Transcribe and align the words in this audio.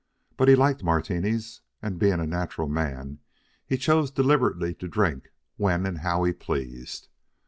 But 0.35 0.47
he 0.47 0.55
liked 0.55 0.83
Martinis, 0.83 1.61
and, 1.79 1.99
being 1.99 2.19
a 2.19 2.25
natural 2.25 2.67
man, 2.67 3.19
he 3.67 3.77
chose 3.77 4.09
deliberately 4.09 4.73
to 4.73 4.87
drink 4.87 5.29
when 5.57 5.85
and 5.85 5.99
how 5.99 6.23
he 6.23 6.33
pleased. 6.33 7.07